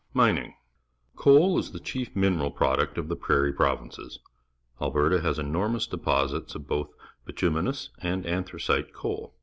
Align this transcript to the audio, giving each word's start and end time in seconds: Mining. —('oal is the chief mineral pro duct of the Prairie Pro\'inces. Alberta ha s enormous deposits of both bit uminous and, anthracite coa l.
Mining. 0.15 0.55
—('oal 1.27 1.59
is 1.59 1.73
the 1.73 1.79
chief 1.79 2.15
mineral 2.15 2.49
pro 2.49 2.75
duct 2.75 2.97
of 2.97 3.07
the 3.07 3.15
Prairie 3.15 3.53
Pro\'inces. 3.53 4.17
Alberta 4.81 5.21
ha 5.21 5.29
s 5.29 5.37
enormous 5.37 5.85
deposits 5.85 6.55
of 6.55 6.65
both 6.67 6.89
bit 7.27 7.35
uminous 7.43 7.89
and, 7.99 8.25
anthracite 8.25 8.93
coa 8.93 9.11
l. 9.25 9.33